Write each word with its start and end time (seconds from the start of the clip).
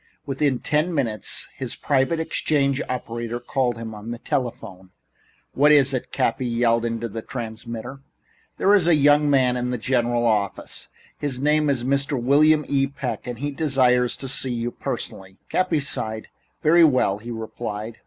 Within 0.25 0.57
ten 0.57 0.95
minutes 0.95 1.47
his 1.53 1.75
private 1.75 2.19
exchange 2.19 2.81
operator 2.89 3.39
called 3.39 3.77
him 3.77 3.91
to 3.91 4.09
the 4.09 4.17
telephone. 4.17 4.89
"What 5.53 5.71
is 5.71 5.93
it?" 5.93 6.11
Cappy 6.11 6.47
yelled 6.47 6.85
into 6.85 7.07
the 7.07 7.21
transmitter. 7.21 8.01
"There 8.57 8.73
is 8.73 8.87
a 8.87 8.95
young 8.95 9.29
man 9.29 9.55
in 9.55 9.69
the 9.69 9.77
general 9.77 10.25
office. 10.25 10.87
His 11.19 11.39
name 11.39 11.69
is 11.69 11.83
Mr. 11.83 12.19
William 12.19 12.65
E. 12.67 12.87
Peck 12.87 13.27
and 13.27 13.37
he 13.37 13.51
desires 13.51 14.17
to 14.17 14.27
see 14.27 14.55
you 14.55 14.71
personally." 14.71 15.37
Cappy 15.49 15.79
sighed. 15.79 16.29
"Very 16.63 16.83
well," 16.83 17.19
he 17.19 17.29
replied. 17.29 17.99